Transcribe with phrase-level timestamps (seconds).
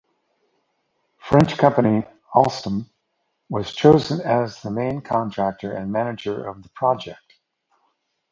[1.19, 2.03] French company
[2.33, 2.89] Alstom
[3.49, 7.35] was chosen as the main contractor and manager of the project.